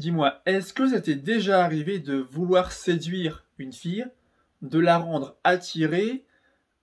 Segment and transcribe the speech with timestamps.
[0.00, 4.06] Dis-moi, est-ce que ça t'est déjà arrivé de vouloir séduire une fille,
[4.62, 6.24] de la rendre attirée,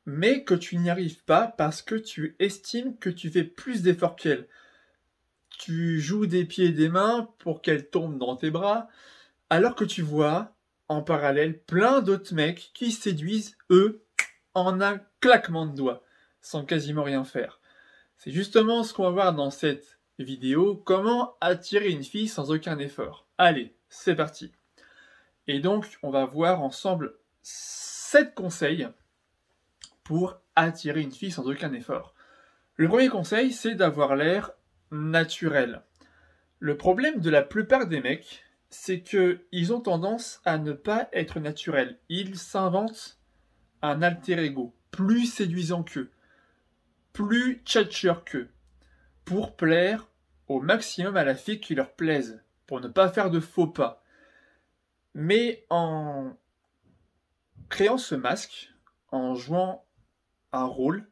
[0.06, 4.18] mais que tu n'y arrives pas parce que tu estimes que tu fais plus d'efforts
[4.18, 4.48] qu'elle?
[5.50, 8.88] Tu joues des pieds et des mains pour qu'elle tombe dans tes bras,
[9.50, 10.54] alors que tu vois,
[10.88, 14.04] en parallèle, plein d'autres mecs qui séduisent, eux,
[14.54, 16.04] en un claquement de doigts,
[16.40, 17.62] sans quasiment rien faire.
[18.18, 22.80] C'est justement ce qu'on va voir dans cette vidéo, comment attirer une fille sans aucun
[22.80, 23.28] effort.
[23.38, 24.52] Allez, c'est parti.
[25.48, 28.88] Et donc, on va voir ensemble 7 conseils
[30.04, 32.14] pour attirer une fille sans aucun effort.
[32.76, 34.52] Le premier conseil, c'est d'avoir l'air
[34.92, 35.82] naturel.
[36.60, 41.40] Le problème de la plupart des mecs, c'est qu'ils ont tendance à ne pas être
[41.40, 41.98] naturels.
[42.10, 43.20] Ils s'inventent
[43.82, 46.12] un alter ego, plus séduisant qu'eux,
[47.14, 48.50] plus tchatcheur qu'eux,
[49.28, 50.08] pour plaire
[50.48, 54.02] au maximum à la fille qui leur plaise, pour ne pas faire de faux pas.
[55.14, 56.32] Mais en
[57.68, 58.74] créant ce masque,
[59.12, 59.86] en jouant
[60.54, 61.10] un rôle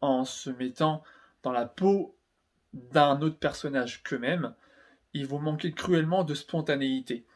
[0.00, 1.02] en se mettant
[1.42, 2.16] dans la peau
[2.72, 4.54] d'un autre personnage qu'eux-mêmes,
[5.12, 7.26] ils vont manquer cruellement de spontanéité.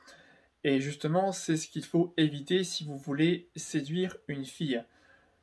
[0.64, 4.82] Et justement, c'est ce qu'il faut éviter si vous voulez séduire une fille.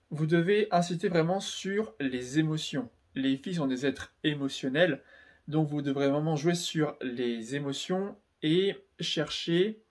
[0.09, 2.89] Vous devez inciter vraiment sur les émotions.
[3.19, 5.01] Les filles sont des êtres émotionnels,
[5.47, 9.81] donc vous devrez vraiment jouer sur les émotions et chercher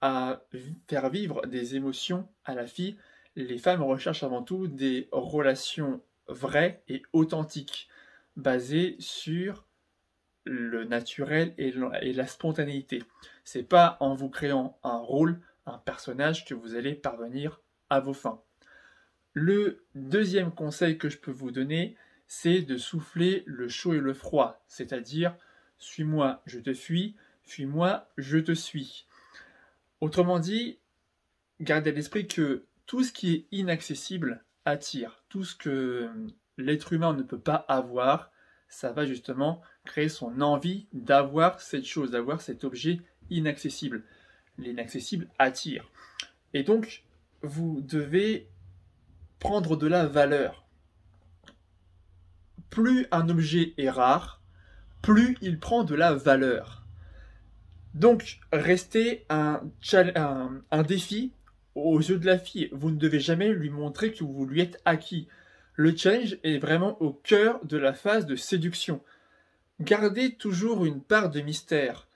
[0.00, 0.42] à
[0.88, 2.96] faire vivre des émotions à la fille
[3.36, 7.88] les femmes recherchent avant tout des relations vraies et authentiques,
[8.36, 9.66] basées sur
[10.44, 11.72] le naturel et
[12.12, 13.02] la spontanéité.
[13.44, 18.14] C'est pas en vous créant un rôle, un personnage que vous allez parvenir à vos
[18.14, 18.42] fins.
[19.34, 24.14] Le deuxième conseil que je peux vous donner, c'est de souffler le chaud et le
[24.14, 25.34] froid, c'est-à-dire
[25.78, 29.06] suis-moi, je te fuis, fuis-moi, je te suis.
[30.00, 30.78] Autrement dit,
[31.60, 35.24] gardez à l'esprit que tout ce qui est inaccessible attire.
[35.28, 36.10] Tout ce que
[36.58, 38.30] l'être humain ne peut pas avoir,
[38.68, 43.00] ça va justement créer son envie d'avoir cette chose, d'avoir cet objet
[43.30, 44.04] inaccessible.
[44.58, 45.90] L'inaccessible attire.
[46.54, 47.04] Et donc,
[47.42, 48.48] vous devez
[49.42, 50.64] prendre de la valeur.
[52.70, 54.40] Plus un objet est rare,
[55.02, 56.86] plus il prend de la valeur.
[57.92, 59.62] Donc, restez un,
[60.86, 61.32] défi
[61.74, 64.80] aux yeux de la fille, vous ne devez jamais lui montrer que vous lui êtes
[64.84, 65.26] acquis.
[65.74, 69.02] Le challenge est vraiment au cœur de la phase de séduction.
[69.80, 72.06] Gardez toujours une part de mystère.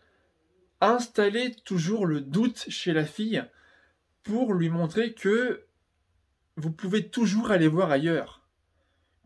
[0.81, 3.43] Installez toujours le doute chez la fille
[4.22, 5.66] pour lui montrer que
[6.56, 8.47] vous pouvez toujours aller voir ailleurs,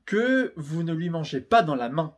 [0.04, 2.16] que vous ne lui mangez pas dans la main,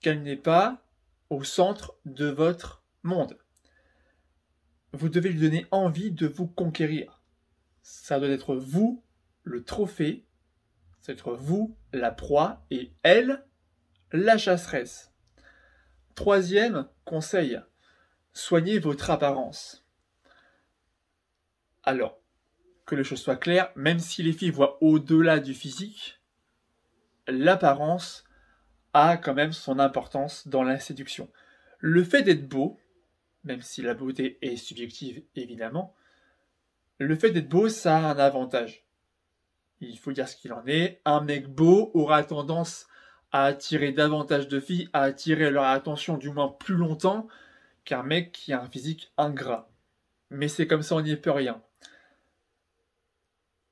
[0.00, 0.82] qu'elle n'est pas
[1.30, 3.36] au centre de votre monde
[4.96, 7.22] vous devez lui donner envie de vous conquérir.
[7.82, 9.04] Ça doit être vous
[9.44, 10.26] le trophée,
[11.00, 13.44] ça doit être vous la proie et elle
[14.12, 15.12] la chasseresse.
[16.14, 17.60] Troisième conseil,
[18.32, 19.86] soignez votre apparence.
[21.82, 22.18] Alors,
[22.86, 26.20] que les choses soient claires, même si les filles voient au-delà du physique,
[27.26, 28.24] l'apparence
[28.94, 31.28] a quand même son importance dans la séduction.
[31.78, 32.78] Le fait d'être beau,
[33.44, 35.94] même si la beauté est subjective évidemment,
[36.98, 38.86] le fait d'être beau, ça a un avantage.
[39.80, 41.02] Il faut dire ce qu'il en est.
[41.04, 42.86] Un mec beau aura tendance
[43.32, 47.28] à attirer davantage de filles, à attirer leur attention du moins plus longtemps
[47.84, 49.68] qu'un mec qui a un physique ingrat.
[50.30, 51.62] Mais c'est comme ça, on n'y peut rien.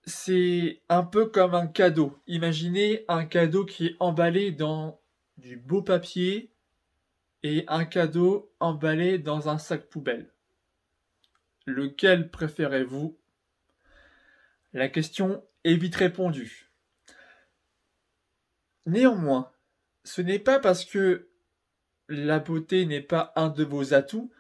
[0.07, 2.19] C'est un peu comme un cadeau.
[2.27, 5.01] Imaginez un cadeau qui est emballé dans
[5.39, 6.55] du beau papier,
[7.45, 10.33] et un cadeau emballé dans un sac poubelle.
[11.67, 13.19] Lequel préférez-vous?
[14.73, 16.71] La question est vite répondue.
[18.87, 19.53] Néanmoins,
[20.05, 21.29] ce n'est pas parce que
[22.09, 24.33] la beauté n'est pas un de vos atouts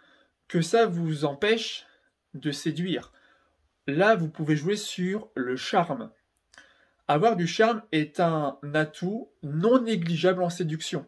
[0.49, 1.87] que ça vous empêche
[2.32, 3.12] de séduire.
[3.86, 6.10] Là, vous pouvez jouer sur le charme.
[7.06, 11.06] Avoir du charme est un atout non négligeable en séduction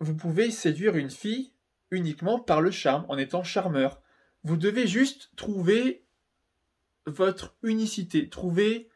[0.00, 1.52] vous pouvez séduire une fille
[1.90, 4.00] uniquement par le charme, en étant charmeur.
[4.42, 6.04] Vous devez juste trouver
[7.06, 8.88] votre unicité, trouver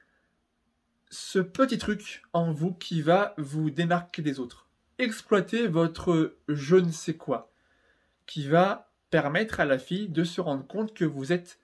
[1.10, 4.68] ce petit truc en vous qui va vous démarquer des autres.
[4.98, 7.52] Exploitez votre je ne sais quoi,
[8.26, 11.58] qui va permettre à la fille de se rendre compte que vous êtes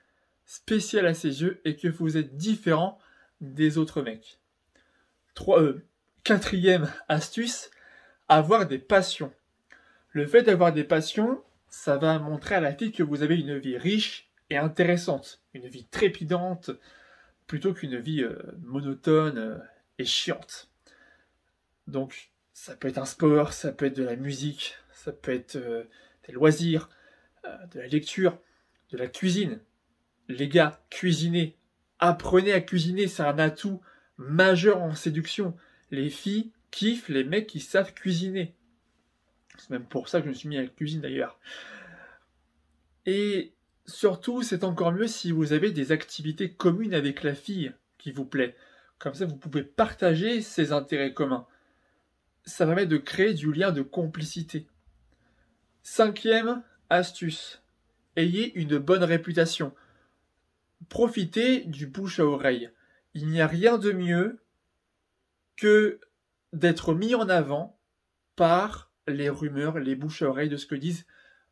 [0.51, 2.99] spécial à ses yeux et que vous êtes différent
[3.41, 4.41] des autres mecs.
[5.35, 5.87] Trois, euh,
[6.25, 7.71] quatrième astuce,
[8.29, 9.33] avoir des passions.
[10.11, 13.59] Le fait d'avoir des passions, ça va montrer à la fille que vous avez une
[13.59, 16.73] vie riche et intéressante, une vie trépidante,
[17.47, 19.59] plutôt qu'une vie euh, monotone euh,
[20.01, 20.69] et chiante.
[21.87, 25.57] Donc, ça peut être un sport, ça peut être de la musique, ça peut être
[26.27, 26.91] des loisirs,
[27.45, 28.37] de la lecture,
[28.91, 29.61] de la cuisine.
[30.31, 31.57] Les gars, cuisinez.
[31.99, 33.81] Apprenez à cuisiner, c'est un atout
[34.17, 35.57] majeur en séduction.
[35.91, 38.55] Les filles kiffent les mecs qui savent cuisiner.
[39.59, 41.41] C'est même pour ça que je me suis mis à la cuisine d'ailleurs.
[43.07, 43.55] Et
[43.87, 48.25] surtout, c'est encore mieux si vous avez des activités communes avec la fille qui vous
[48.25, 48.55] plaît.
[49.01, 51.47] Comme ça, vous pouvez partager ces intérêts communs.
[52.45, 54.69] Ça permet de créer du lien de complicité.
[55.83, 57.63] Cinquième astuce.
[58.15, 59.75] Ayez une bonne réputation.
[60.89, 62.71] Profitez du bouche à oreille.
[63.15, 64.43] Il n'y a rien de mieux
[65.57, 66.01] que
[66.53, 67.79] d'être mis en avant
[68.37, 71.07] par les rumeurs, les bouches à oreille de ce que disent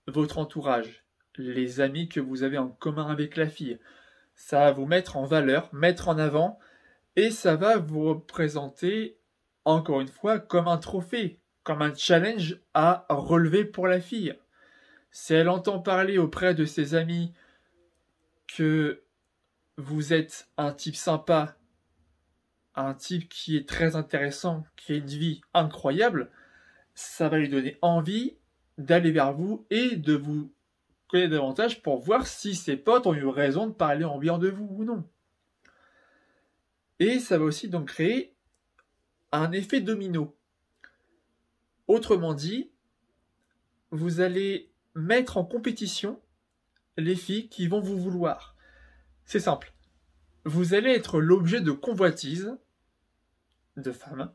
[0.06, 1.04] votre entourage,
[1.36, 3.78] les amis que vous avez en commun avec la fille.
[4.34, 6.58] Ça va vous mettre en valeur, mettre en avant,
[7.16, 9.18] et ça va vous représenter,
[9.64, 14.34] encore une fois, comme un trophée, comme un challenge à relever pour la fille.
[15.10, 17.32] Si elle entend parler auprès de ses amis
[18.46, 19.02] que
[19.78, 21.56] vous êtes un type sympa,
[22.74, 26.30] un type qui est très intéressant, qui a une vie incroyable,
[26.94, 28.36] ça va lui donner envie
[28.76, 30.52] d'aller vers vous et de vous
[31.06, 34.48] connaître davantage pour voir si ses potes ont eu raison de parler en bien de
[34.48, 35.08] vous ou non.
[36.98, 38.34] Et ça va aussi donc créer
[39.30, 40.36] un effet domino.
[41.86, 42.72] Autrement dit,
[43.92, 46.20] vous allez mettre en compétition
[46.96, 48.57] les filles qui vont vous vouloir.
[49.28, 49.74] C'est simple.
[50.46, 52.56] Vous allez être l'objet de convoitise
[53.76, 54.32] de femmes.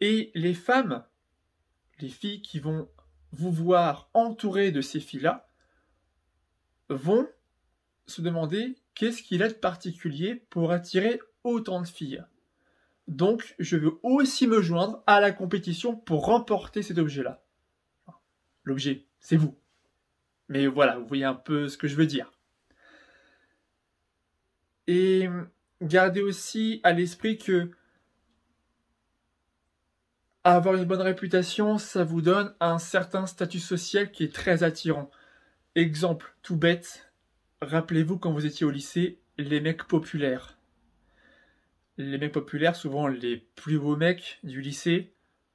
[0.00, 1.04] Et les femmes,
[2.00, 2.88] les filles qui vont
[3.32, 5.50] vous voir entouré de ces filles-là,
[6.88, 7.28] vont
[8.06, 12.24] se demander qu'est-ce qu'il a de particulier pour attirer autant de filles.
[13.06, 17.44] Donc, je veux aussi me joindre à la compétition pour remporter cet objet-là.
[18.62, 19.58] L'objet, c'est vous.
[20.48, 22.32] Mais voilà, vous voyez un peu ce que je veux dire.
[24.86, 25.28] Et
[25.82, 27.70] gardez aussi à l'esprit que
[30.46, 35.10] avoir une bonne réputation, ça vous donne un certain statut social qui est très attirant.
[35.74, 37.10] Exemple tout bête,
[37.62, 40.58] rappelez-vous quand vous étiez au lycée, les mecs populaires.
[41.96, 45.14] Les mecs populaires, souvent les plus beaux mecs du lycée,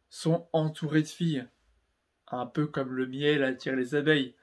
[0.10, 1.46] sont entourés de filles.
[2.28, 4.34] Un peu comme le miel attire les abeilles.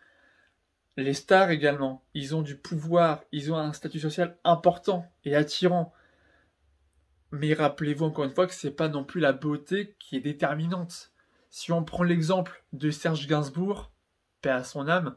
[0.96, 5.92] Les stars également, ils ont du pouvoir, ils ont un statut social important et attirant.
[7.32, 11.12] Mais rappelez-vous encore une fois que c'est pas non plus la beauté qui est déterminante.
[11.50, 13.92] Si on prend l'exemple de Serge Gainsbourg,
[14.40, 15.16] paix à son âme,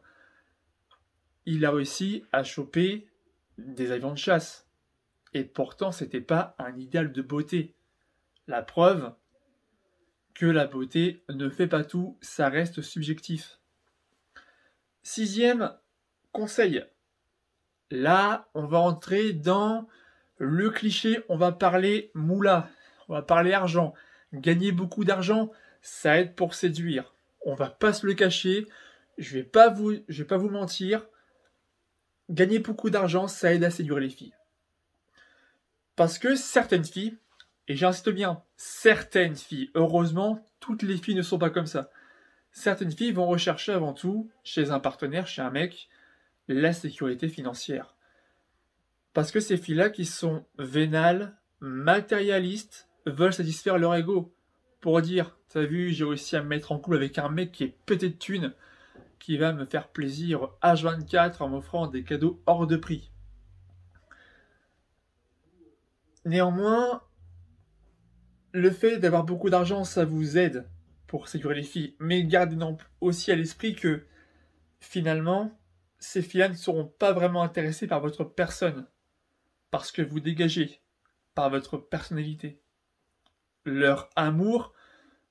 [1.45, 3.07] il a réussi à choper
[3.57, 4.67] des avions de chasse.
[5.33, 7.75] Et pourtant, c'était pas un idéal de beauté.
[8.47, 9.13] La preuve
[10.33, 13.58] que la beauté ne fait pas tout, ça reste subjectif.
[15.03, 15.73] Sixième
[16.31, 16.83] conseil.
[17.91, 19.87] Là, on va entrer dans
[20.37, 22.69] le cliché, on va parler moula,
[23.07, 23.93] on va parler argent.
[24.33, 25.51] Gagner beaucoup d'argent,
[25.81, 27.13] ça aide pour séduire.
[27.45, 28.67] On va pas se le cacher,
[29.17, 29.49] je vais
[30.07, 31.05] je vais pas vous mentir.
[32.29, 34.35] Gagner beaucoup d'argent, ça aide à séduire les filles.
[35.95, 37.17] Parce que certaines filles,
[37.67, 41.89] et j'insiste bien, certaines filles, heureusement, toutes les filles ne sont pas comme ça
[42.51, 45.89] certaines filles vont rechercher avant tout, chez un partenaire, chez un mec,
[46.47, 47.95] la sécurité financière.
[49.13, 54.33] Parce que ces filles-là qui sont vénales, matérialistes, veulent satisfaire leur ego.
[54.81, 57.65] Pour dire, t'as vu, j'ai réussi à me mettre en couple avec un mec qui
[57.65, 58.53] est pété de thunes,
[59.19, 63.11] qui va me faire plaisir H24 en m'offrant des cadeaux hors de prix.
[66.25, 67.03] Néanmoins,
[68.53, 70.67] le fait d'avoir beaucoup d'argent, ça vous aide
[71.09, 71.95] pour séduire les filles.
[71.99, 72.55] Mais gardez
[73.01, 74.05] aussi à l'esprit que
[74.79, 75.59] finalement,
[75.97, 78.87] ces filles ne seront pas vraiment intéressées par votre personne,
[79.71, 80.81] parce que vous dégagez,
[81.33, 82.61] par votre personnalité.
[83.65, 84.73] Leur amour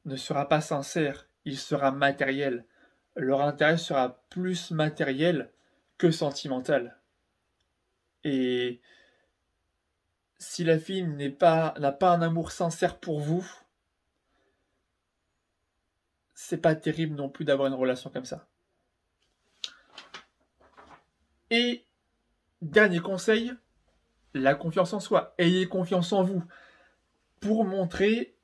[0.05, 2.67] ne sera pas sincère, il sera matériel.
[3.15, 5.53] Leur intérêt sera plus matériel
[5.97, 6.99] que sentimental.
[8.25, 8.81] Et
[10.39, 13.49] si la fille n'a pas, pas un amour sincère pour vous,
[16.41, 18.47] c'est pas terrible non plus d'avoir une relation comme ça.
[21.51, 21.85] Et
[22.63, 23.53] dernier conseil,
[24.35, 25.35] la confiance en soi.
[25.39, 26.45] Ayez confiance en vous
[27.41, 28.37] pour montrer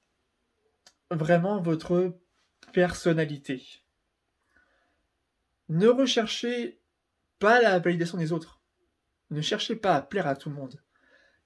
[1.12, 2.18] vraiment votre
[2.72, 3.64] personnalité.
[5.68, 6.80] Ne recherchez
[7.38, 8.60] pas la validation des autres.
[9.30, 10.82] Ne cherchez pas à plaire à tout le monde.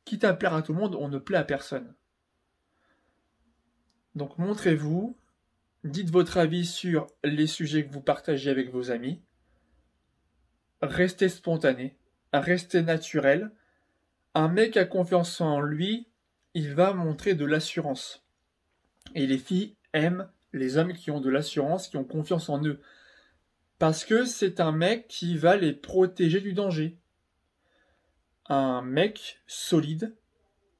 [0.07, 1.95] Quitte à plaire à tout le monde, on ne plaît à personne.
[4.15, 5.19] Donc montrez-vous,
[5.85, 9.23] dites votre avis sur les sujets que vous partagez avec vos amis.
[10.81, 11.97] Restez spontané,
[12.33, 13.51] restez naturel.
[14.35, 16.09] Un mec a confiance en lui,
[16.55, 18.25] il va montrer de l'assurance.
[19.15, 22.81] Et les filles aiment les hommes qui ont de l'assurance, qui ont confiance en eux.
[23.79, 26.99] Parce que c'est un mec qui va les protéger du danger.
[28.47, 30.17] Un mec solide,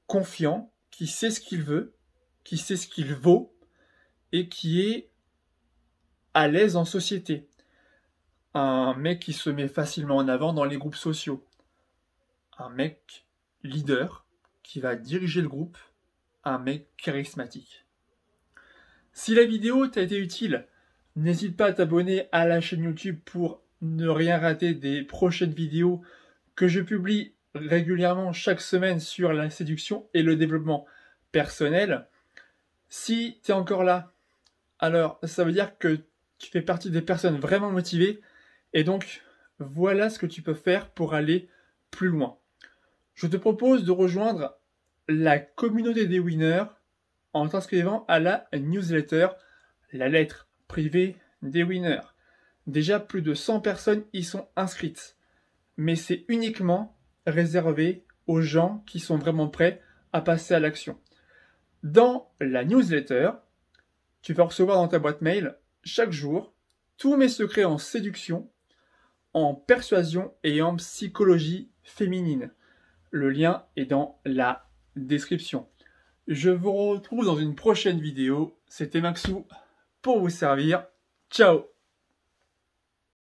[0.07, 1.95] confiant, qui sait ce qu'il veut,
[2.43, 3.55] qui sait ce qu'il vaut
[4.31, 5.09] et qui est
[6.33, 7.47] à l'aise en société.
[8.53, 11.45] Un mec qui se met facilement en avant dans les groupes sociaux.
[12.57, 13.25] Un mec
[13.63, 14.25] leader
[14.63, 15.77] qui va diriger le groupe.
[16.43, 17.85] Un mec charismatique.
[19.13, 20.65] Si la vidéo t'a été utile,
[21.15, 26.01] n'hésite pas à t'abonner à la chaîne YouTube pour ne rien rater des prochaines vidéos
[26.55, 30.85] que je publie régulièrement chaque semaine sur la séduction et le développement
[31.31, 32.07] personnel.
[32.89, 34.11] Si tu es encore là,
[34.79, 35.99] alors ça veut dire que
[36.37, 38.21] tu fais partie des personnes vraiment motivées
[38.73, 39.21] et donc
[39.59, 41.49] voilà ce que tu peux faire pour aller
[41.91, 42.37] plus loin.
[43.13, 44.57] Je te propose de rejoindre
[45.09, 46.65] la communauté des winners
[47.33, 49.27] en t'inscrivant à la newsletter,
[49.91, 52.01] la lettre privée des winners.
[52.67, 55.17] Déjà plus de 100 personnes y sont inscrites,
[55.77, 59.81] mais c'est uniquement réservé aux gens qui sont vraiment prêts
[60.13, 60.99] à passer à l'action.
[61.83, 63.31] Dans la newsletter,
[64.21, 66.53] tu vas recevoir dans ta boîte mail chaque jour
[66.97, 68.49] tous mes secrets en séduction,
[69.33, 72.51] en persuasion et en psychologie féminine.
[73.11, 75.67] Le lien est dans la description.
[76.27, 78.59] Je vous retrouve dans une prochaine vidéo.
[78.67, 79.47] C'était Maxou
[80.01, 80.85] pour vous servir.
[81.31, 81.78] Ciao